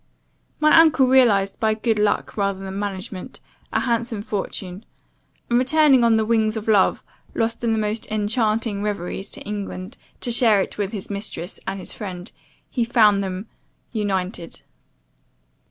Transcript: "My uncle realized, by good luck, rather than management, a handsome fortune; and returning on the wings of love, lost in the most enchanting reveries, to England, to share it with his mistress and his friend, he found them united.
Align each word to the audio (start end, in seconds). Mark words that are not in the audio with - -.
"My 0.59 0.79
uncle 0.79 1.05
realized, 1.05 1.59
by 1.59 1.75
good 1.75 1.99
luck, 1.99 2.35
rather 2.35 2.59
than 2.59 2.79
management, 2.79 3.39
a 3.71 3.81
handsome 3.81 4.23
fortune; 4.23 4.83
and 5.47 5.59
returning 5.59 6.03
on 6.03 6.15
the 6.17 6.25
wings 6.25 6.57
of 6.57 6.67
love, 6.67 7.03
lost 7.35 7.63
in 7.63 7.71
the 7.71 7.77
most 7.77 8.07
enchanting 8.09 8.81
reveries, 8.81 9.29
to 9.29 9.41
England, 9.41 9.97
to 10.21 10.31
share 10.31 10.59
it 10.59 10.79
with 10.79 10.91
his 10.91 11.11
mistress 11.11 11.59
and 11.67 11.79
his 11.79 11.93
friend, 11.93 12.31
he 12.71 12.83
found 12.83 13.23
them 13.23 13.47
united. 13.91 14.63